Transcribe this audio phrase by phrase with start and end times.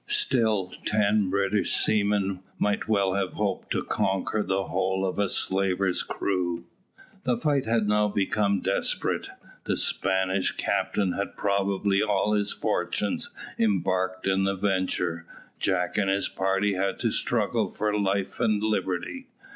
[0.07, 6.01] Still ten British seamen might well have hoped to conquer the whole of a slaver's
[6.01, 6.65] crew.
[7.23, 9.27] The fight had now become desperate.
[9.65, 13.17] The Spanish captain had probably all his fortune
[13.59, 15.27] embarked in the venture,
[15.59, 19.27] Jack and his party had to struggle for life and liberty.